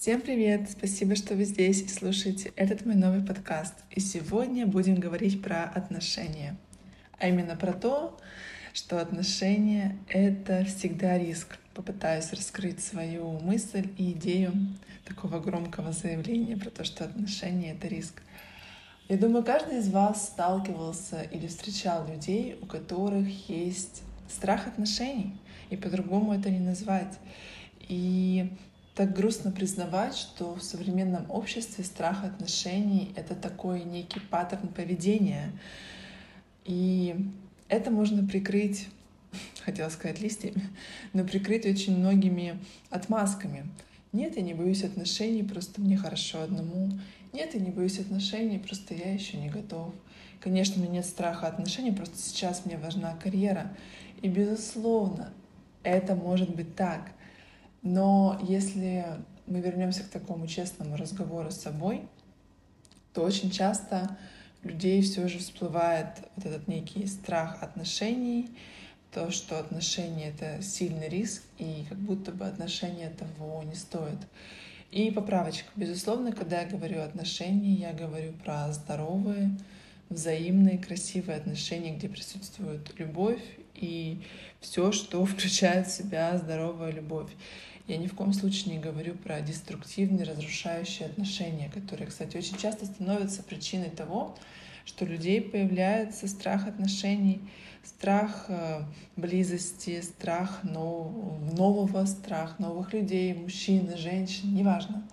Всем 0.00 0.20
привет! 0.20 0.70
Спасибо, 0.70 1.16
что 1.16 1.34
вы 1.34 1.42
здесь 1.42 1.82
и 1.82 1.88
слушаете 1.88 2.52
этот 2.54 2.86
мой 2.86 2.94
новый 2.94 3.20
подкаст. 3.20 3.74
И 3.90 3.98
сегодня 3.98 4.64
будем 4.64 4.94
говорить 4.94 5.42
про 5.42 5.64
отношения. 5.64 6.56
А 7.18 7.26
именно 7.26 7.56
про 7.56 7.72
то, 7.72 8.16
что 8.72 9.00
отношения— 9.00 9.98
это 10.08 10.64
всегда 10.66 11.18
риск. 11.18 11.58
Попытаюсь 11.74 12.32
раскрыть 12.32 12.78
свою 12.78 13.40
мысль 13.40 13.88
и 13.98 14.12
идею 14.12 14.52
такого 15.04 15.40
громкого 15.40 15.90
заявления 15.90 16.56
про 16.56 16.70
то, 16.70 16.84
что 16.84 17.02
отношения— 17.02 17.72
это 17.72 17.88
риск. 17.88 18.22
Я 19.08 19.18
думаю, 19.18 19.42
каждый 19.42 19.78
из 19.78 19.88
вас 19.90 20.28
сталкивался 20.28 21.22
или 21.22 21.48
встречал 21.48 22.06
людей, 22.08 22.56
у 22.62 22.66
которых 22.66 23.48
есть 23.48 24.02
страх 24.28 24.68
отношений, 24.68 25.36
и 25.70 25.76
по-другому 25.76 26.34
это 26.34 26.50
не 26.50 26.60
назвать. 26.60 27.18
И 27.88 28.48
так 28.98 29.14
грустно 29.14 29.52
признавать, 29.52 30.16
что 30.16 30.56
в 30.56 30.62
современном 30.64 31.30
обществе 31.30 31.84
страх 31.84 32.24
отношений— 32.24 33.12
это 33.16 33.36
такой 33.36 33.84
некий 33.84 34.18
паттерн 34.18 34.66
поведения. 34.66 35.52
И 36.64 37.14
это 37.68 37.92
можно 37.92 38.26
прикрыть, 38.26 38.88
хотела 39.60 39.88
сказать 39.90 40.20
листьями, 40.20 40.68
но 41.12 41.22
прикрыть 41.22 41.64
очень 41.64 41.96
многими 41.96 42.58
отмазками. 42.90 43.68
Нет, 44.10 44.34
я 44.34 44.42
не 44.42 44.52
боюсь 44.52 44.82
отношений, 44.82 45.44
просто 45.44 45.80
мне 45.80 45.96
хорошо 45.96 46.42
одному. 46.42 46.90
Нет, 47.32 47.54
я 47.54 47.60
не 47.60 47.70
боюсь 47.70 48.00
отношений, 48.00 48.58
просто 48.58 48.94
я 48.94 49.14
еще 49.14 49.36
не 49.36 49.48
готов. 49.48 49.94
Конечно, 50.40 50.74
у 50.74 50.80
меня 50.80 50.94
нет 50.94 51.06
страха 51.06 51.46
отношений, 51.46 51.92
просто 51.92 52.18
сейчас 52.18 52.66
мне 52.66 52.76
важна 52.76 53.16
карьера. 53.22 53.76
И, 54.22 54.28
безусловно, 54.28 55.32
это 55.84 56.16
может 56.16 56.52
быть 56.52 56.74
так. 56.74 57.12
Но 57.82 58.38
если 58.48 59.04
мы 59.46 59.60
вернемся 59.60 60.02
к 60.02 60.08
такому 60.08 60.46
честному 60.46 60.96
разговору 60.96 61.50
с 61.50 61.60
собой, 61.60 62.02
то 63.12 63.22
очень 63.22 63.50
часто 63.50 64.16
людей 64.62 65.02
все 65.02 65.28
же 65.28 65.38
всплывает 65.38 66.08
вот 66.36 66.46
этот 66.46 66.68
некий 66.68 67.06
страх 67.06 67.62
отношений, 67.62 68.50
то, 69.12 69.30
что 69.30 69.58
отношения— 69.58 70.28
это 70.38 70.62
сильный 70.62 71.08
риск, 71.08 71.42
и 71.58 71.86
как 71.88 71.98
будто 71.98 72.30
бы 72.30 72.46
отношения 72.46 73.10
того 73.10 73.62
не 73.62 73.74
стоят. 73.74 74.18
И 74.90 75.10
поправочка. 75.10 75.68
Безусловно, 75.76 76.32
когда 76.32 76.62
я 76.62 76.68
говорю 76.68 77.02
отношения, 77.02 77.74
я 77.74 77.92
говорю 77.92 78.32
про 78.32 78.72
здоровые, 78.72 79.50
взаимные, 80.08 80.78
красивые 80.78 81.38
отношения, 81.38 81.94
где 81.94 82.08
присутствует 82.08 82.98
любовь 82.98 83.42
и 83.80 84.20
все, 84.60 84.92
что 84.92 85.24
включает 85.26 85.86
в 85.86 85.92
себя 85.92 86.36
здоровая 86.38 86.92
любовь. 86.92 87.30
Я 87.86 87.96
ни 87.96 88.06
в 88.06 88.14
коем 88.14 88.34
случае 88.34 88.74
не 88.74 88.80
говорю 88.80 89.14
про 89.14 89.40
деструктивные, 89.40 90.26
разрушающие 90.26 91.08
отношения, 91.08 91.70
которые, 91.72 92.06
кстати, 92.08 92.36
очень 92.36 92.58
часто 92.58 92.84
становятся 92.84 93.42
причиной 93.42 93.88
того, 93.88 94.36
что 94.84 95.06
у 95.06 95.08
людей 95.08 95.40
появляется 95.40 96.28
страх 96.28 96.66
отношений, 96.66 97.40
страх 97.82 98.44
э, 98.48 98.82
близости, 99.16 100.02
страх 100.02 100.62
нового, 100.64 102.04
страх 102.04 102.58
новых 102.58 102.92
людей, 102.92 103.32
мужчин 103.32 103.90
и 103.90 103.96
женщин, 103.96 104.54
неважно. 104.54 105.08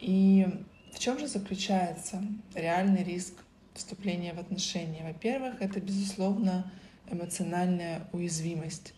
И 0.00 0.46
в 0.92 0.98
чем 0.98 1.18
же 1.18 1.28
заключается 1.28 2.22
реальный 2.54 3.04
риск 3.04 3.34
вступления 3.72 4.34
в 4.34 4.38
отношения? 4.38 5.02
Во-первых, 5.04 5.60
это, 5.60 5.80
безусловно, 5.80 6.70
эмоциональная 7.10 8.08
уязвимость. 8.12 8.94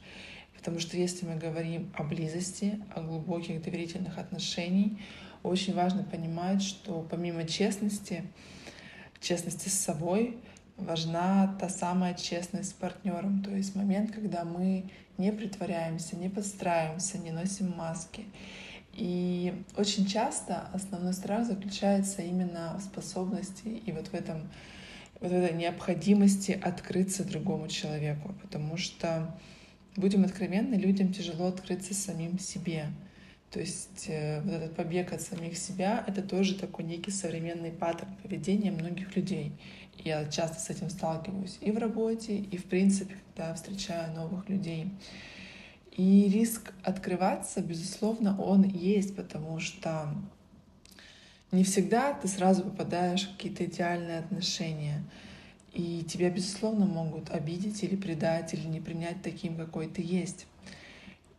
Потому 0.56 0.80
что 0.80 0.96
если 0.96 1.24
мы 1.24 1.36
говорим 1.36 1.92
о 1.94 2.02
близости, 2.02 2.80
о 2.94 3.02
глубоких 3.02 3.62
доверительных 3.62 4.18
отношениях, 4.18 4.98
очень 5.42 5.74
важно 5.74 6.02
понимать, 6.02 6.62
что 6.62 7.06
помимо 7.08 7.44
честности, 7.44 8.24
честности 9.20 9.68
с 9.68 9.74
собой, 9.74 10.38
важна 10.76 11.56
та 11.60 11.68
самая 11.68 12.14
честность 12.14 12.70
с 12.70 12.72
партнером, 12.72 13.42
то 13.42 13.50
есть 13.50 13.74
момент, 13.74 14.12
когда 14.12 14.44
мы 14.44 14.90
не 15.16 15.32
притворяемся, 15.32 16.16
не 16.16 16.28
подстраиваемся, 16.28 17.18
не 17.18 17.32
носим 17.32 17.74
маски. 17.76 18.24
И 18.92 19.62
очень 19.76 20.06
часто 20.06 20.68
основной 20.72 21.12
страх 21.12 21.46
заключается 21.46 22.22
именно 22.22 22.76
в 22.78 22.82
способности 22.82 23.68
и 23.68 23.92
вот 23.92 24.08
в 24.08 24.14
этом 24.14 24.48
вот 25.20 25.32
этой 25.32 25.56
необходимости 25.56 26.52
открыться 26.52 27.24
другому 27.24 27.68
человеку, 27.68 28.34
потому 28.42 28.76
что, 28.76 29.36
будем 29.96 30.24
откровенны, 30.24 30.74
людям 30.74 31.12
тяжело 31.12 31.46
открыться 31.46 31.94
самим 31.94 32.38
себе. 32.38 32.86
То 33.50 33.60
есть 33.60 34.06
э, 34.08 34.42
вот 34.42 34.52
этот 34.52 34.76
побег 34.76 35.12
от 35.12 35.22
самих 35.22 35.56
себя— 35.56 36.04
это 36.06 36.22
тоже 36.22 36.54
такой 36.54 36.84
некий 36.84 37.10
современный 37.10 37.70
паттерн 37.70 38.14
поведения 38.22 38.70
многих 38.70 39.16
людей. 39.16 39.52
Я 39.96 40.26
часто 40.26 40.60
с 40.60 40.70
этим 40.70 40.90
сталкиваюсь 40.90 41.58
и 41.60 41.72
в 41.72 41.78
работе, 41.78 42.36
и 42.36 42.56
в 42.56 42.64
принципе, 42.64 43.16
когда 43.34 43.54
встречаю 43.54 44.14
новых 44.14 44.48
людей. 44.48 44.90
И 45.96 46.28
риск 46.28 46.72
открываться, 46.84 47.60
безусловно, 47.60 48.40
он 48.40 48.62
есть, 48.62 49.16
потому 49.16 49.58
что 49.58 50.14
не 51.50 51.64
всегда 51.64 52.12
ты 52.12 52.28
сразу 52.28 52.62
попадаешь 52.62 53.26
в 53.26 53.36
какие-то 53.36 53.64
идеальные 53.64 54.18
отношения. 54.18 55.02
И 55.72 56.04
тебя, 56.08 56.30
безусловно, 56.30 56.86
могут 56.86 57.30
обидеть 57.30 57.82
или 57.82 57.96
предать, 57.96 58.54
или 58.54 58.66
не 58.66 58.80
принять 58.80 59.22
таким, 59.22 59.56
какой 59.56 59.86
ты 59.88 60.02
есть. 60.02 60.46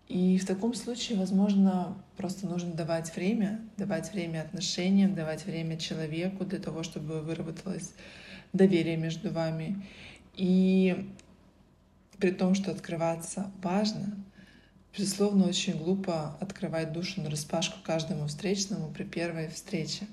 И 0.07 0.39
в 0.39 0.45
таком 0.47 0.73
случае, 0.73 1.19
возможно, 1.19 1.95
просто 2.17 2.47
нужно 2.47 2.73
давать 2.73 3.15
время, 3.15 3.61
давать 3.77 4.11
время 4.11 4.41
отношениям, 4.41 5.13
давать 5.13 5.45
время 5.45 5.77
человеку 5.77 6.45
для 6.45 6.57
того, 6.57 6.81
чтобы 6.81 7.21
выработалось 7.21 7.93
доверие 8.51 8.97
между 8.97 9.31
вами. 9.31 9.85
И 10.35 11.07
при 12.17 12.31
том, 12.31 12.55
что 12.55 12.71
открываться 12.71 13.51
важно, 13.61 14.17
безусловно, 14.99 15.47
очень 15.47 15.77
глупо 15.77 16.35
открывать 16.41 16.91
душу 16.91 17.21
на 17.21 17.29
распашку 17.29 17.77
каждому 17.83 18.27
встречному 18.27 18.89
при 18.89 19.03
первой 19.03 19.47
встрече. 19.47 20.07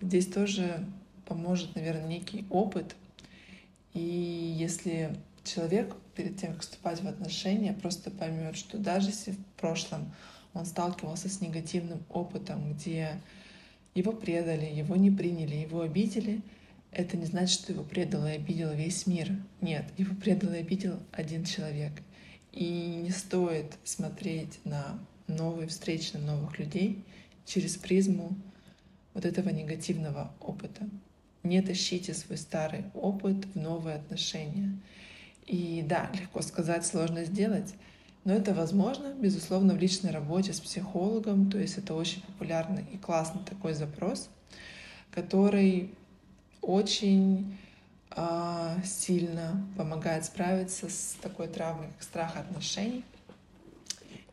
Здесь 0.00 0.26
тоже 0.26 0.84
поможет, 1.26 1.74
наверное, 1.74 2.06
некий 2.06 2.44
опыт. 2.48 2.94
И 3.94 4.00
если 4.58 5.16
человек 5.42 5.96
перед 6.14 6.36
тем, 6.36 6.52
как 6.52 6.62
вступать 6.62 7.02
в 7.02 7.08
отношения, 7.08 7.72
просто 7.72 8.10
поймет, 8.10 8.56
что 8.56 8.78
даже 8.78 9.08
если 9.08 9.32
в 9.32 9.44
прошлом 9.60 10.12
он 10.54 10.66
сталкивался 10.66 11.28
с 11.28 11.40
негативным 11.40 12.00
опытом, 12.08 12.72
где 12.72 13.20
его 13.94 14.12
предали, 14.12 14.66
его 14.66 14.94
не 14.94 15.10
приняли, 15.10 15.56
его 15.56 15.80
обидели, 15.80 16.42
это 16.92 17.16
не 17.16 17.26
значит, 17.26 17.60
что 17.60 17.72
его 17.72 17.82
предал 17.82 18.24
и 18.26 18.30
обидел 18.30 18.72
весь 18.72 19.06
мир. 19.06 19.30
Нет, 19.60 19.84
его 19.96 20.14
предал 20.14 20.52
и 20.52 20.58
обидел 20.58 21.00
один 21.12 21.44
человек. 21.44 21.92
И 22.52 23.00
не 23.02 23.10
стоит 23.10 23.76
смотреть 23.84 24.60
на 24.64 24.98
новые 25.26 25.68
встречи, 25.68 26.16
на 26.16 26.20
новых 26.20 26.58
людей 26.58 27.04
через 27.44 27.76
призму 27.76 28.36
вот 29.14 29.24
этого 29.24 29.48
негативного 29.50 30.32
опыта. 30.40 30.88
Не 31.42 31.62
тащите 31.62 32.14
свой 32.14 32.38
старый 32.38 32.84
опыт 32.94 33.46
в 33.54 33.56
новые 33.56 33.96
отношения. 33.96 34.78
И 35.46 35.84
да, 35.86 36.10
легко 36.14 36.42
сказать, 36.42 36.84
сложно 36.84 37.24
сделать, 37.24 37.74
но 38.24 38.34
это 38.34 38.52
возможно, 38.52 39.14
безусловно, 39.14 39.72
в 39.74 39.78
личной 39.78 40.10
работе 40.10 40.52
с 40.52 40.60
психологом. 40.60 41.50
То 41.50 41.58
есть 41.58 41.78
это 41.78 41.94
очень 41.94 42.20
популярный 42.22 42.84
и 42.92 42.98
классный 42.98 43.42
такой 43.42 43.72
запрос, 43.72 44.28
который 45.10 45.90
очень 46.60 47.56
сильно 48.84 49.64
помогает 49.76 50.24
справиться 50.24 50.88
с 50.88 51.16
такой 51.20 51.48
травмой, 51.48 51.88
как 51.88 52.02
страх 52.02 52.36
отношений. 52.36 53.04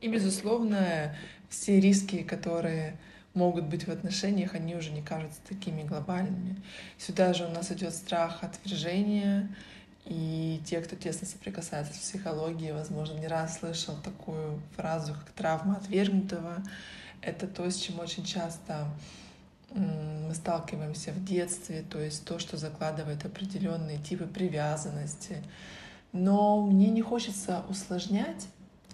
И, 0.02 0.08
безусловно, 0.08 1.16
все 1.50 1.80
риски, 1.80 2.24
которые 2.24 2.98
могут 3.34 3.66
быть 3.66 3.86
в 3.86 3.92
отношениях, 3.92 4.56
они 4.56 4.76
уже 4.76 4.92
не 4.92 5.02
кажутся 5.02 5.40
такими 5.48 5.84
глобальными. 5.84 6.62
Сюда 6.98 7.34
же 7.34 7.46
у 7.46 7.50
нас 7.50 7.72
идет 7.72 7.94
страх 7.94 8.44
отвержения, 8.44 9.54
и 10.06 10.62
те, 10.66 10.80
кто 10.82 10.96
тесно 10.96 11.28
соприкасается 11.28 11.94
с 11.94 11.98
психологией, 11.98 12.72
возможно, 12.72 13.18
не 13.18 13.28
раз 13.28 13.60
слышал 13.60 13.96
такую 14.04 14.62
фразу, 14.76 15.14
как 15.14 15.32
травма 15.32 15.78
отвергнутого. 15.78 16.64
Это 17.22 17.48
то, 17.48 17.70
с 17.70 17.76
чем 17.76 18.00
очень 18.00 18.24
часто 18.24 18.88
мы 19.80 20.34
сталкиваемся 20.34 21.12
в 21.12 21.24
детстве, 21.24 21.84
то 21.90 22.00
есть 22.00 22.26
то, 22.26 22.40
что 22.40 22.58
закладывает 22.58 23.26
определенные 23.26 23.98
типы 23.98 24.26
привязанности. 24.26 25.44
Но 26.12 26.62
мне 26.62 26.90
не 26.90 27.02
хочется 27.02 27.64
усложнять 27.70 28.48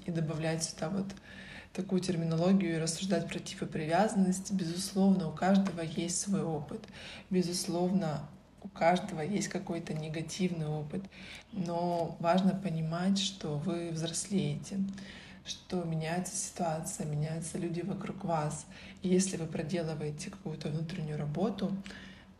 и 0.05 0.11
добавлять 0.11 0.63
сюда 0.63 0.89
вот 0.89 1.05
такую 1.73 2.01
терминологию 2.01 2.75
и 2.75 2.79
рассуждать 2.79 3.27
про 3.27 3.39
типы 3.39 3.65
привязанности. 3.65 4.53
Безусловно, 4.53 5.29
у 5.29 5.31
каждого 5.31 5.81
есть 5.81 6.19
свой 6.19 6.41
опыт. 6.41 6.81
Безусловно, 7.29 8.27
у 8.63 8.67
каждого 8.67 9.21
есть 9.21 9.47
какой-то 9.47 9.93
негативный 9.93 10.67
опыт, 10.67 11.03
но 11.51 12.15
важно 12.19 12.51
понимать, 12.51 13.19
что 13.19 13.57
вы 13.57 13.89
взрослеете. 13.91 14.79
Что 15.45 15.83
меняется 15.83 16.35
ситуация, 16.35 17.05
меняются 17.05 17.57
люди 17.57 17.81
вокруг 17.81 18.23
вас. 18.23 18.65
И 19.01 19.09
если 19.09 19.37
вы 19.37 19.47
проделываете 19.47 20.29
какую-то 20.29 20.69
внутреннюю 20.69 21.17
работу, 21.17 21.71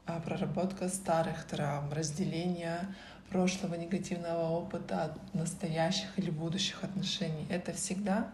а, 0.06 0.20
проработка 0.20 0.90
старых 0.90 1.46
травм, 1.46 1.92
разделение 1.94 2.94
прошлого 3.30 3.76
негативного 3.76 4.50
опыта 4.50 5.06
от 5.06 5.34
настоящих 5.34 6.10
или 6.18 6.30
будущих 6.30 6.84
отношений, 6.84 7.48
это 7.50 7.74
всегда 7.74 8.32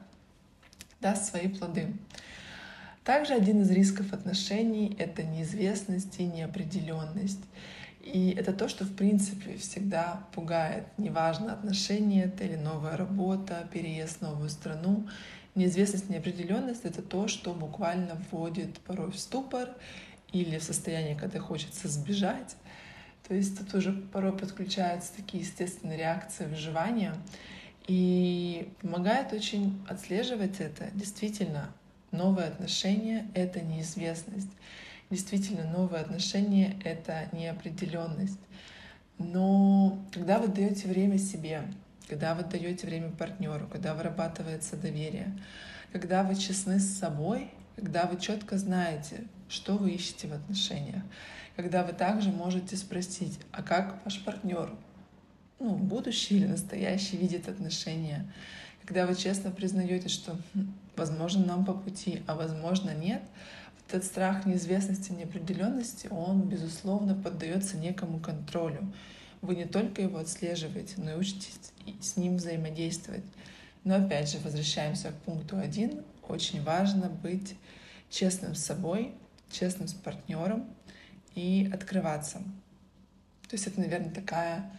даст 0.99 1.25
свои 1.29 1.47
плоды. 1.47 1.93
Также 3.03 3.35
один 3.35 3.61
из 3.61 3.71
рисков 3.71 4.11
отношений— 4.11 4.95
это 4.99 5.23
неизвестность 5.23 6.19
и 6.19 6.25
неопределенность. 6.25 7.39
И 8.13 8.31
это 8.31 8.53
то, 8.53 8.69
что 8.69 8.85
в 8.85 8.95
принципе 8.95 9.57
всегда 9.57 10.23
пугает. 10.33 10.85
Неважно, 10.97 11.51
отношения 11.51 12.23
это 12.23 12.45
или 12.45 12.55
новая 12.55 12.95
работа, 12.95 13.67
переезд 13.73 14.19
в 14.19 14.21
новую 14.21 14.49
страну. 14.49 15.07
Неизвестность, 15.55 16.09
неопределенность— 16.09 16.81
это 16.85 17.01
то, 17.01 17.27
что 17.27 17.53
буквально 17.53 18.15
вводит 18.31 18.79
порой 18.79 19.11
в 19.11 19.19
ступор 19.19 19.69
или 20.31 20.57
в 20.57 20.63
состояние, 20.63 21.17
когда 21.17 21.39
хочется 21.39 21.89
сбежать. 21.89 22.55
То 23.27 23.35
есть 23.35 23.57
тут 23.57 23.73
уже 23.73 23.91
порой 23.91 24.37
подключаются 24.37 25.11
такие 25.13 25.43
естественные 25.43 25.97
реакции 25.97 26.45
выживания. 26.45 27.13
И 27.87 28.69
помогает 28.81 29.33
очень 29.33 29.85
отслеживать 29.89 30.61
это. 30.61 30.89
Действительно, 30.93 31.73
новые 32.11 32.47
отношения— 32.47 33.27
это 33.33 33.59
неизвестность. 33.59 34.51
Действительно, 35.09 35.63
новые 35.63 36.01
отношения— 36.01 36.77
это 36.83 37.29
неопределенность. 37.31 38.39
Но 39.17 40.05
когда 40.11 40.37
вы 40.37 40.49
даете 40.49 40.87
время 40.89 41.17
себе, 41.17 41.63
когда 42.09 42.35
вы 42.35 42.43
даете 42.43 42.85
время 42.85 43.11
партнеру, 43.11 43.67
когда 43.71 43.93
вырабатывается 43.93 44.75
доверие, 44.75 45.33
когда 45.93 46.23
вы 46.23 46.35
честны 46.35 46.79
с 46.79 46.99
собой, 46.99 47.49
когда 47.77 48.05
вы 48.05 48.19
четко 48.19 48.57
знаете, 48.57 49.23
что 49.47 49.77
вы 49.77 49.91
ищете 49.91 50.27
в 50.27 50.33
отношениях, 50.33 51.03
когда 51.55 51.83
вы 51.83 51.93
также 51.93 52.29
можете 52.29 52.75
спросить, 52.75 53.39
а 53.51 53.63
как 53.63 54.03
ваш 54.03 54.23
партнер, 54.23 54.75
ну, 55.59 55.75
будущий 55.75 56.37
или 56.37 56.47
настоящий 56.47 57.17
видит 57.17 57.47
отношения, 57.47 58.31
когда 58.83 59.07
вы 59.07 59.15
честно 59.15 59.51
признаете, 59.51 60.09
что, 60.09 60.37
хм, 60.53 60.73
возможно, 60.95 61.45
нам 61.45 61.65
по 61.65 61.73
пути, 61.73 62.23
а 62.27 62.35
возможно, 62.35 62.93
нет, 62.93 63.21
этот 63.87 64.03
страх 64.03 64.45
неизвестности, 64.45 65.11
неопределенности, 65.11 66.07
он, 66.11 66.41
безусловно, 66.41 67.15
поддается 67.15 67.77
некому 67.77 68.19
контролю. 68.19 68.93
Вы 69.41 69.55
не 69.55 69.65
только 69.65 70.01
его 70.01 70.17
отслеживаете, 70.17 70.95
но 70.97 71.11
и 71.11 71.15
учитесь 71.15 71.57
с 72.01 72.17
ним 72.17 72.37
взаимодействовать. 72.37 73.23
Но 73.83 73.95
опять 73.95 74.29
же, 74.29 74.39
возвращаемся 74.39 75.11
к 75.11 75.15
пункту 75.21 75.57
один. 75.57 76.03
Очень 76.27 76.61
важно 76.63 77.09
быть 77.09 77.55
честным 78.09 78.55
с 78.55 78.63
собой, 78.63 79.13
честным 79.49 79.87
с 79.87 79.93
партнером 79.93 80.65
и 81.35 81.69
открываться. 81.73 82.39
То 83.47 83.53
есть 83.53 83.67
это, 83.67 83.79
наверное, 83.79 84.11
такая 84.11 84.69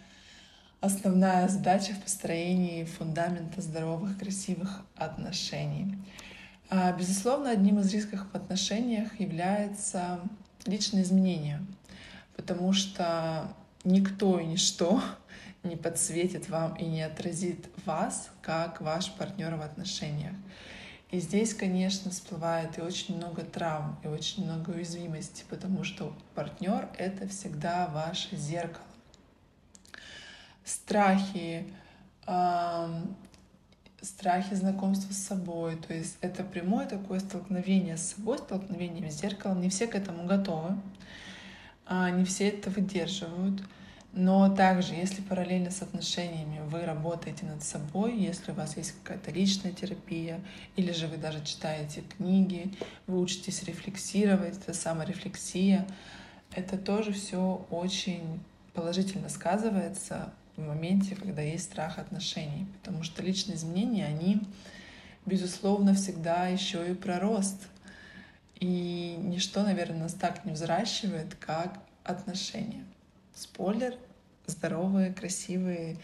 основная 0.81 1.49
задача 1.49 1.94
в 1.94 2.02
построении 2.02 2.84
фундамента 2.84 3.62
здоровых, 3.62 4.19
красивых 4.19 4.82
отношений. 4.96 5.96
А, 6.70 6.93
безусловно, 6.93 7.50
одним 7.50 7.81
из 7.81 7.93
рисков 7.94 8.26
в 8.31 8.35
отношениях 8.35 9.19
является 9.19 10.20
личное 10.67 11.03
изменение, 11.03 11.65
потому 12.37 12.75
что 12.75 13.55
никто 13.85 14.38
и 14.38 14.44
ничто 14.44 15.03
не 15.62 15.76
подсветит 15.76 16.50
вам 16.50 16.75
и 16.75 16.85
не 16.85 17.03
отразит 17.03 17.67
вас, 17.87 18.29
как 18.43 18.82
ваш 18.82 19.11
партнер 19.12 19.55
в 19.55 19.62
отношениях. 19.62 20.35
И 21.11 21.20
здесь, 21.20 21.55
конечно, 21.55 22.11
всплывает 22.11 22.76
и 22.76 22.82
очень 22.82 23.17
много 23.17 23.43
травм, 23.43 23.99
и 24.05 24.09
очень 24.09 24.44
много 24.44 24.73
уязвимости, 24.73 25.47
потому 25.49 25.85
что 25.85 26.14
партнер— 26.35 26.87
это 26.99 27.26
всегда 27.29 27.87
ваше 27.87 28.37
зеркало. 28.37 28.85
Страхи, 30.64 31.73
страхи 34.00 34.55
знакомства 34.55 35.12
с 35.12 35.19
собой. 35.19 35.77
То 35.77 35.95
есть 35.95 36.17
это 36.21 36.45
прямое 36.45 36.87
такое 36.87 37.21
столкновение 37.21 37.97
с 37.97 38.15
собой, 38.15 38.39
столкновение 38.39 39.11
с 39.11 39.21
зеркалом. 39.21 39.61
Не 39.61 39.69
все 39.69 39.87
к 39.87 39.95
этому 39.95 40.27
готовы, 40.27 40.77
а 41.87 42.11
не 42.11 42.25
все 42.25 42.49
это 42.49 42.71
выдерживают. 42.71 43.62
Но 44.12 44.53
также, 44.55 44.95
если 44.95 45.21
параллельно 45.21 45.71
с 45.71 45.83
отношениями 45.83 46.61
вы 46.67 46.85
работаете 46.85 47.45
над 47.45 47.62
собой, 47.62 48.17
если 48.17 48.53
у 48.53 48.55
вас 48.55 48.77
есть 48.77 48.95
какая-то 49.03 49.31
личная 49.31 49.73
терапия, 49.73 50.41
или 50.77 50.93
же 50.93 51.06
вы 51.09 51.19
даже 51.19 51.45
читаете 51.45 52.03
книги, 52.17 52.75
вы 53.06 53.21
учитесь 53.21 53.62
рефлексировать, 53.65 54.56
это 54.56 54.73
саморефлексия, 54.73 55.87
это 56.53 56.79
тоже 56.79 57.12
все 57.12 57.67
очень 57.71 58.41
положительно 58.73 59.29
сказывается 59.29 60.33
в 60.58 60.66
моменте, 60.66 61.14
когда 61.14 61.40
есть 61.40 61.64
страх 61.64 61.99
отношений. 61.99 62.66
Потому 62.78 63.02
что 63.05 63.22
личные 63.22 63.56
изменения, 63.56 64.05
они, 64.05 64.43
безусловно, 65.25 65.94
всегда 65.94 66.49
еще 66.49 66.90
и 66.90 66.94
про 66.94 67.20
рост. 67.20 67.69
И 68.60 69.14
ничто, 69.19 69.62
наверное, 69.62 70.00
нас 70.00 70.14
так 70.14 70.44
не 70.44 70.52
взращивает, 70.52 71.37
как 71.37 71.78
отношения. 72.02 72.84
Спойлер, 73.34 73.94
здоровые, 74.46 75.14
красивые 75.14 75.96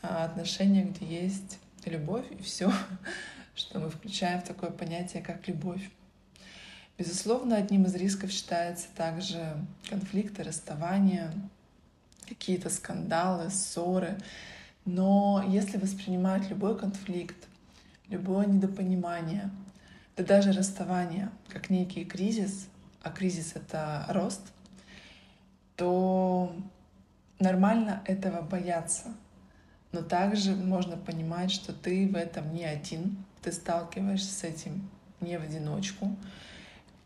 а, 0.00 0.24
отношения, 0.24 0.84
где 0.84 1.24
есть 1.24 1.58
любовь 1.84 2.24
и 2.30 2.42
все, 2.42 2.72
что 3.54 3.78
мы 3.78 3.90
включаем 3.90 4.40
в 4.40 4.44
такое 4.44 4.70
понятие, 4.70 5.22
как 5.22 5.46
любовь. 5.48 5.82
Безусловно, 6.96 7.56
одним 7.56 7.84
из 7.84 7.94
рисков 7.94 8.30
считается 8.30 8.86
также 8.96 9.56
конфликты, 9.88 10.44
расставания, 10.44 11.32
какие-то 12.34 12.70
скандалы, 12.70 13.50
ссоры. 13.50 14.18
Но 14.84 15.44
если 15.48 15.78
воспринимать 15.78 16.48
любой 16.50 16.78
конфликт, 16.78 17.36
любое 18.08 18.46
недопонимание, 18.46 19.50
да 20.16 20.24
даже 20.24 20.52
расставание 20.52 21.30
как 21.48 21.70
некий 21.70 22.04
кризис, 22.04 22.68
а 23.02 23.10
кризис— 23.10 23.52
это 23.54 24.04
рост, 24.08 24.42
то 25.76 26.54
нормально 27.38 28.02
этого 28.04 28.42
бояться. 28.42 29.14
Но 29.92 30.02
также 30.02 30.54
можно 30.54 30.96
понимать, 30.96 31.50
что 31.50 31.72
ты 31.72 32.08
в 32.08 32.16
этом 32.16 32.54
не 32.54 32.64
один, 32.64 33.24
ты 33.42 33.52
сталкиваешься 33.52 34.32
с 34.32 34.44
этим 34.44 34.88
не 35.20 35.38
в 35.38 35.42
одиночку, 35.42 36.16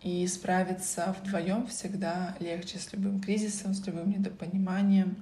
и 0.06 0.24
справиться 0.28 1.16
вдвоем 1.20 1.66
всегда 1.66 2.36
легче 2.38 2.78
с 2.78 2.92
любым 2.92 3.20
кризисом, 3.20 3.74
с 3.74 3.84
любым 3.88 4.10
недопониманием. 4.10 5.16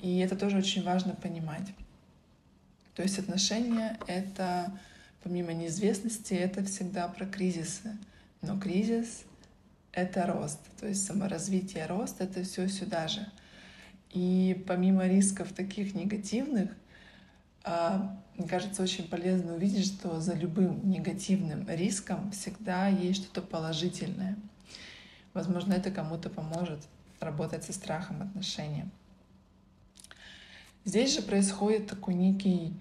И 0.00 0.18
это 0.18 0.34
тоже 0.34 0.58
очень 0.58 0.82
важно 0.82 1.14
понимать. 1.14 1.68
То 2.96 3.04
есть 3.04 3.20
отношения— 3.20 3.96
это, 4.08 4.76
помимо 5.22 5.52
неизвестности, 5.52 6.34
это 6.34 6.64
всегда 6.64 7.06
про 7.06 7.24
кризисы. 7.24 7.96
Но 8.42 8.58
кризис— 8.58 9.22
это 9.92 10.26
рост. 10.26 10.58
То 10.80 10.88
есть 10.88 11.06
саморазвитие, 11.06 11.86
рост— 11.86 12.16
это 12.20 12.42
все 12.42 12.66
сюда 12.66 13.06
же. 13.06 13.24
И 14.10 14.60
помимо 14.66 15.06
рисков 15.06 15.52
таких 15.52 15.94
негативных, 15.94 16.68
мне 17.64 18.48
кажется, 18.48 18.82
очень 18.82 19.08
полезно 19.08 19.54
увидеть, 19.54 19.86
что 19.86 20.20
за 20.20 20.34
любым 20.34 20.88
негативным 20.88 21.68
риском 21.68 22.30
всегда 22.32 22.88
есть 22.88 23.24
что-то 23.24 23.42
положительное. 23.42 24.36
Возможно, 25.32 25.72
это 25.72 25.90
кому-то 25.90 26.30
поможет 26.30 26.80
работать 27.20 27.64
со 27.64 27.72
страхом 27.72 28.22
отношения. 28.22 28.88
Здесь 30.84 31.14
же 31.14 31.22
происходит 31.22 31.86
такой 31.86 32.14
некий 32.14 32.74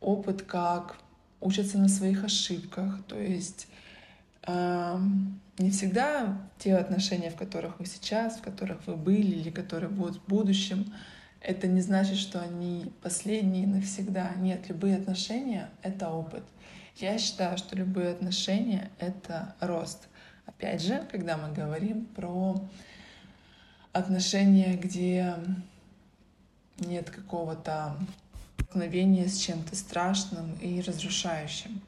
опыт, 0.00 0.42
как 0.42 0.98
учатся 1.40 1.78
на 1.78 1.88
своих 1.88 2.24
ошибках. 2.24 3.02
То 3.08 3.18
есть 3.18 3.66
э, 4.46 4.98
не 5.58 5.70
всегда 5.70 6.38
те 6.58 6.76
отношения, 6.76 7.30
в 7.30 7.36
которых 7.36 7.80
вы 7.80 7.86
сейчас, 7.86 8.36
в 8.36 8.42
которых 8.42 8.86
вы 8.86 8.96
были 8.96 9.36
или 9.36 9.50
которые 9.50 9.90
будут 9.90 10.18
в 10.18 10.26
будущем, 10.26 10.92
это 11.40 11.66
не 11.66 11.80
значит, 11.80 12.16
что 12.16 12.40
они 12.40 12.92
последние 13.02 13.66
навсегда. 13.66 14.32
Нет, 14.36 14.68
любые 14.68 14.96
отношения— 14.96 15.70
это 15.82 16.10
опыт. 16.10 16.44
Я 16.96 17.18
считаю, 17.18 17.56
что 17.56 17.76
любые 17.76 18.10
отношения— 18.10 18.90
это 18.98 19.54
рост. 19.60 20.08
Опять 20.46 20.82
же, 20.82 21.06
когда 21.10 21.36
мы 21.36 21.52
говорим 21.52 22.04
про 22.04 22.60
отношения, 23.92 24.76
где 24.76 25.36
нет 26.78 27.10
какого-то 27.10 27.96
столкновения 28.70 29.26
с 29.26 29.38
чем-то 29.38 29.74
страшным 29.74 30.54
и 30.60 30.80
разрушающим. 30.80 31.80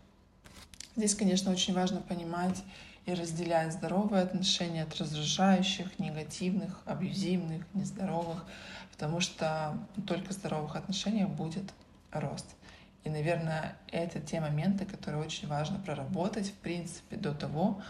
Здесь, 0.96 1.14
конечно, 1.14 1.52
очень 1.52 1.74
важно 1.74 2.00
понимать 2.00 2.62
и 3.06 3.14
разделять 3.14 3.72
здоровые 3.72 4.22
отношения 4.22 4.84
от 4.84 4.96
разрушающих, 4.96 5.98
негативных, 5.98 6.80
абьюзивных, 6.86 7.64
нездоровых 7.74 8.44
потому 9.02 9.18
что 9.18 9.76
только 10.06 10.28
в 10.28 10.32
здоровых 10.32 10.76
отношениях 10.76 11.28
будет 11.28 11.64
рост. 12.12 12.46
И, 13.02 13.10
наверное, 13.10 13.76
это 13.90 14.20
те 14.20 14.40
моменты, 14.40 14.84
которые 14.84 15.20
очень 15.24 15.48
важно 15.48 15.80
проработать, 15.80 16.50
в 16.50 16.54
принципе, 16.54 17.16
до 17.16 17.34
того, 17.34 17.82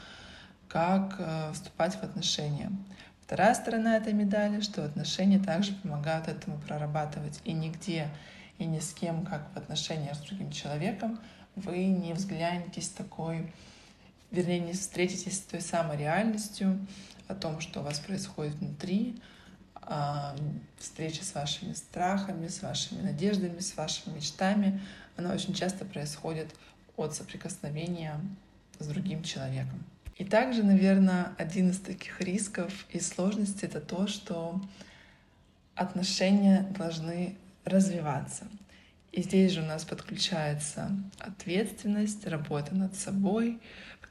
как 0.69 1.17
э, 1.19 1.53
вступать 1.53 1.97
в 1.97 2.03
отношения. 2.03 2.73
Вторая 3.21 3.55
сторона 3.55 3.99
этой 3.99 4.15
медали, 4.15 4.61
что 4.61 4.87
отношения 4.87 5.39
также 5.39 5.75
помогают 5.75 6.29
этому 6.29 6.59
прорабатывать. 6.59 7.43
И 7.45 7.53
нигде, 7.53 8.09
и 8.57 8.65
ни 8.65 8.79
с 8.79 8.95
кем, 8.95 9.27
как 9.27 9.53
в 9.53 9.59
отношениях 9.59 10.15
с 10.15 10.21
другим 10.21 10.51
человеком, 10.51 11.21
вы 11.57 11.85
не 11.89 12.15
взглянетесь 12.15 12.89
такой, 12.89 13.53
вернее, 14.33 14.59
не 14.59 14.73
встретитесь 14.73 15.37
с 15.37 15.41
той 15.41 15.61
самой 15.61 15.99
реальностью 15.99 16.85
о 17.29 17.35
том, 17.35 17.61
что 17.61 17.81
у 17.81 17.83
вас 17.85 18.01
происходит 18.01 18.55
внутри, 18.55 19.21
а, 19.75 20.35
встреча 20.79 21.25
с 21.25 21.35
вашими 21.35 21.73
страхами, 21.75 22.49
с 22.49 22.63
вашими 22.63 23.03
надеждами, 23.03 23.61
с 23.61 23.77
вашими 23.77 24.15
мечтами, 24.15 24.81
она 25.17 25.33
очень 25.33 25.55
часто 25.55 25.85
происходит 25.85 26.55
от 26.97 27.15
соприкосновения 27.15 28.19
с 28.79 28.87
другим 28.87 29.23
человеком. 29.23 29.85
И 30.17 30.25
также, 30.25 30.63
наверное, 30.63 31.33
один 31.39 31.71
из 31.71 31.79
таких 31.79 32.21
рисков 32.21 32.87
и 32.91 33.01
сложностей— 33.01 33.67
это 33.69 33.81
то, 33.81 34.07
что 34.07 34.61
отношения 35.75 36.63
должны 36.77 37.37
развиваться. 37.65 38.47
И 39.11 39.23
здесь 39.23 39.53
же 39.53 39.63
у 39.63 39.67
нас 39.67 39.85
подключается 39.85 40.91
ответственность, 41.19 42.27
работа 42.27 42.75
над 42.75 42.95
собой, 42.95 43.61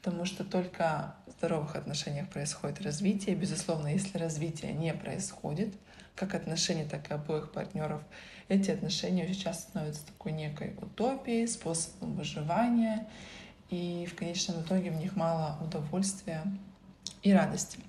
потому 0.02 0.26
что 0.26 0.44
только 0.44 1.16
в 1.28 1.32
здоровых 1.32 1.76
отношениях 1.76 2.28
происходит 2.28 2.82
развитие. 2.82 3.36
Безусловно, 3.36 3.88
если 3.88 4.18
развитие 4.18 4.74
не 4.74 4.94
происходит, 4.96 5.76
как 6.16 6.34
отношений, 6.34 6.86
так 6.86 7.12
и 7.12 7.14
обоих 7.14 7.52
партнеров, 7.52 8.02
эти 8.48 8.72
отношения 8.72 9.32
часто 9.34 9.70
становятся 9.70 10.08
такой 10.08 10.32
некой 10.32 10.76
утопией, 10.82 11.48
способом 11.48 12.16
выживания, 12.16 13.08
и 13.70 14.08
в 14.08 14.16
конечном 14.16 14.64
итоге 14.64 14.90
в 14.90 14.96
них 14.96 15.16
мало 15.16 15.58
удовольствия 15.64 16.42
и 17.22 17.32
радости. 17.32 17.80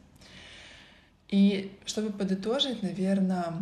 И 1.29 1.73
чтобы 1.87 2.13
подытожить, 2.13 2.83
наверное, 2.83 3.55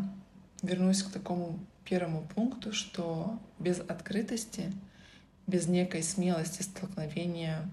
вернусь 0.62 1.04
к 1.04 1.12
такому 1.12 1.60
первому 1.84 2.22
пункту, 2.34 2.72
что 2.72 3.38
без 3.60 3.78
открытости, 3.78 4.72
без 5.46 5.68
некой 5.68 6.02
смелости 6.02 6.62
столкновения 6.62 7.70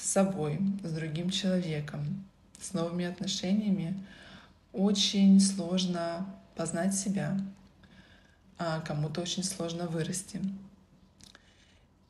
с 0.00 0.10
собой, 0.10 0.58
с 0.82 0.92
другим 0.92 1.30
человеком, 1.30 2.24
с 2.60 2.72
новыми 2.72 3.04
отношениями, 3.04 3.94
очень 4.72 5.40
сложно 5.40 6.26
познать 6.56 6.94
себя, 6.94 7.38
а 8.58 8.80
кому-то 8.80 9.20
очень 9.20 9.44
сложно 9.44 9.86
вырасти. 9.86 10.40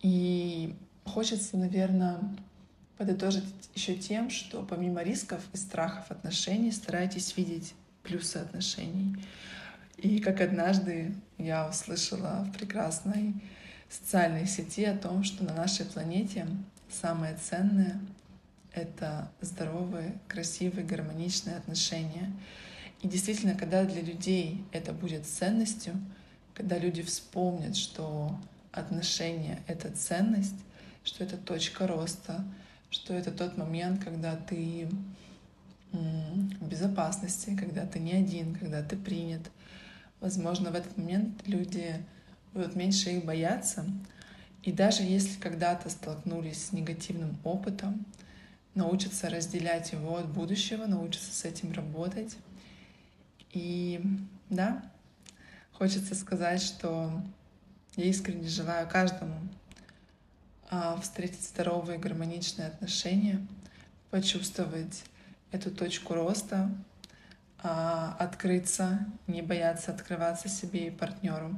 И 0.03 0.75
хочется, 1.05 1.57
наверное, 1.57 2.21
подытожить 2.97 3.45
еще 3.75 3.97
тем, 3.97 4.31
что 4.31 4.63
помимо 4.63 5.03
рисков 5.03 5.43
и 5.53 5.57
страхов 5.57 6.11
отношений 6.11 6.73
старайтесь 6.73 7.37
видеть 7.37 7.75
плюсы 8.03 8.37
отношений. 8.37 9.17
И 9.97 10.21
как 10.21 10.41
однажды 10.41 11.15
я 11.39 11.69
услышала 11.69 12.47
в 12.49 12.53
прекрасной 12.57 13.35
социальной 13.91 14.47
сети 14.47 14.85
о 14.85 14.97
том, 14.97 15.25
что 15.25 15.45
на 15.45 15.53
нашей 15.53 15.85
планете 15.85 16.47
самое 16.89 17.37
ценное— 17.37 18.01
это 18.73 19.31
здоровые, 19.41 20.19
красивые, 20.29 20.87
гармоничные 20.87 21.57
отношения. 21.57 22.33
И 23.03 23.09
действительно, 23.09 23.55
когда 23.55 23.85
для 23.85 24.01
людей 24.01 24.65
это 24.73 24.93
будет 24.93 25.27
ценностью, 25.27 25.95
когда 26.55 26.79
люди 26.79 27.03
вспомнят, 27.03 27.77
что 27.77 28.39
отношения— 28.73 29.59
это 29.67 29.91
ценность, 29.91 30.55
что 31.03 31.25
это 31.25 31.37
точка 31.37 31.87
роста, 31.87 32.45
что 32.91 33.15
это 33.15 33.33
тот 33.33 33.57
момент, 33.57 34.05
когда 34.05 34.37
ты 34.37 34.89
в 35.93 36.69
безопасности, 36.69 37.57
когда 37.57 37.85
ты 37.85 37.99
не 37.99 38.13
один, 38.13 38.55
когда 38.55 38.83
ты 38.83 38.97
принят. 38.97 39.51
Возможно, 40.21 40.71
в 40.71 40.75
этот 40.75 40.97
момент 40.97 41.43
люди 41.47 41.97
будут 42.53 42.77
меньше 42.77 43.11
их 43.11 43.25
бояться. 43.25 43.85
И 44.63 44.73
даже 44.73 45.03
если 45.03 45.41
когда-то 45.41 45.89
столкнулись 45.89 46.67
с 46.67 46.73
негативным 46.73 47.39
опытом, 47.45 48.05
научатся 48.75 49.29
разделять 49.29 49.93
его 49.93 50.17
от 50.19 50.29
будущего, 50.29 50.87
научатся 50.87 51.33
с 51.33 51.45
этим 51.45 51.73
работать. 51.73 52.37
И 53.53 54.01
да, 54.49 54.83
хочется 55.73 56.15
сказать, 56.15 56.63
что 56.63 57.23
я 57.97 58.05
искренне 58.05 58.49
желаю 58.49 58.89
каждому 58.89 59.35
а, 60.69 61.01
встретить 61.01 61.43
здоровые 61.43 61.99
гармоничные 61.99 62.69
отношения, 62.69 63.45
почувствовать 64.11 65.03
эту 65.51 65.71
точку 65.71 66.15
роста, 66.15 66.71
а, 67.63 68.15
открыться, 68.19 69.07
не 69.27 69.43
бояться 69.43 69.91
открываться 69.91 70.49
себе 70.49 70.87
и 70.87 70.91
партнеру, 70.91 71.57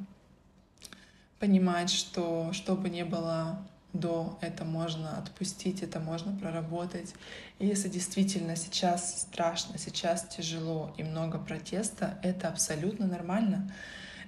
понимать, 1.43 1.91
что 1.91 2.53
что 2.53 2.77
бы 2.77 2.89
ни 2.89 3.03
было 3.03 3.59
до, 3.93 4.39
это 4.41 4.65
можно 4.65 5.19
отпустить, 5.19 5.83
это 5.83 5.99
можно 5.99 6.39
проработать. 6.39 7.15
И 7.59 7.67
если 7.67 7.89
действительно 7.89 8.55
сейчас 8.55 9.23
страшно, 9.23 9.77
сейчас 9.77 10.25
тяжело 10.25 10.95
и 10.97 11.03
много 11.03 11.39
протеста, 11.39 12.17
это 12.23 12.47
абсолютно 12.47 13.09
нормально. 13.09 13.73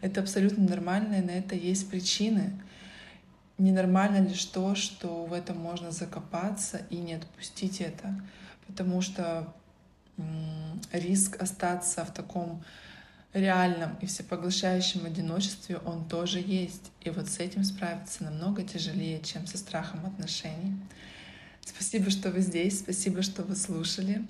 Это 0.00 0.22
абсолютно 0.22 0.68
нормально, 0.68 1.14
и 1.14 1.22
на 1.22 1.30
это 1.30 1.54
есть 1.54 1.88
причины. 1.88 2.60
Ненормально 3.58 4.26
лишь 4.26 4.44
то, 4.46 4.74
что 4.74 5.24
в 5.24 5.32
этом 5.32 5.56
можно 5.56 5.92
закопаться 5.92 6.78
и 6.90 6.96
не 6.96 7.14
отпустить 7.14 7.80
это, 7.80 8.12
потому 8.66 9.00
что 9.02 9.54
риск 10.90 11.40
остаться 11.40 12.04
в 12.04 12.12
таком 12.12 12.64
реальном 13.38 13.96
и 14.00 14.06
всепоглощающем 14.06 15.04
одиночестве, 15.06 15.78
он 15.78 16.08
тоже 16.08 16.38
есть. 16.38 16.92
И 17.00 17.10
вот 17.10 17.28
с 17.28 17.38
этим 17.38 17.64
справиться 17.64 18.24
намного 18.24 18.62
тяжелее, 18.62 19.20
чем 19.22 19.46
со 19.46 19.58
страхом 19.58 20.06
отношений. 20.06 20.74
Спасибо, 21.60 22.10
что 22.10 22.30
вы 22.30 22.40
здесь, 22.40 22.80
спасибо, 22.80 23.22
что 23.22 23.42
вы 23.42 23.56
слушали. 23.56 24.24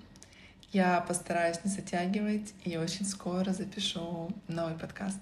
Я 0.72 1.00
постараюсь 1.00 1.58
не 1.64 1.70
затягивать 1.70 2.52
и 2.64 2.76
очень 2.76 3.04
скоро 3.04 3.52
запишу 3.52 4.30
новый 4.48 4.74
подкаст. 4.74 5.18